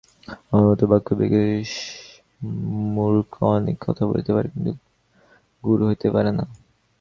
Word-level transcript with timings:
আমার 0.47 0.65
মত 0.67 0.81
বাক্যবাগীশ 0.91 1.71
মূর্খ 2.95 3.33
অনেক 3.57 3.77
কথা 3.85 4.03
বলিতে 4.09 4.31
পারে, 4.35 4.47
কিন্তু 4.53 4.71
গুরু 5.63 5.83
হইতে 5.89 6.07
পারে 6.15 6.31
না। 6.37 6.43